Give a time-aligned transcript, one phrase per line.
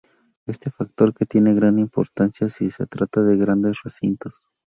[0.47, 4.47] Este factor que tiene gran importancia si se trata de grandes recintos.